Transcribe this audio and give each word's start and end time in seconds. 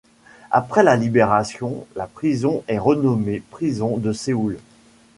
Après 0.49 0.81
la 0.81 0.95
libération, 0.95 1.85
la 1.95 2.07
prison 2.07 2.63
est 2.67 2.79
renommée 2.79 3.43
prison 3.51 3.97
de 3.97 4.13
Séoul. 4.13 4.57